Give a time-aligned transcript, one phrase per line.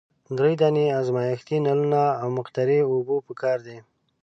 [0.37, 3.77] دری دانې ازمیښتي نلونه او مقطرې اوبه پکار دي.